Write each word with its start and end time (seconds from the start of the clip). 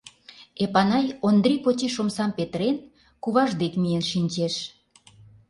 Эпанай, 0.63 1.05
Ондрий 1.27 1.59
почеш 1.63 1.95
омсам 2.01 2.31
петырен, 2.37 2.77
куваж 3.23 3.49
дек 3.61 3.73
миен 3.81 4.03
шинчеш. 4.11 4.55